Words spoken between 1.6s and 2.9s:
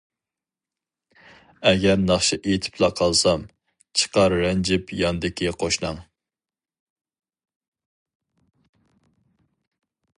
ئەگەر ناخشا ئېيتىپلا